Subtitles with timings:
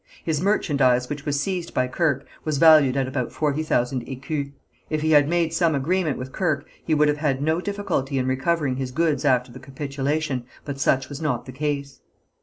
[0.25, 4.51] His merchandise which was seized by Kirke was valued at about forty thousand écus.
[4.89, 8.25] If he had made some agreement with Kirke he would have had no difficulty in
[8.25, 11.99] recovering his goods after the capitulation, but such was not the case.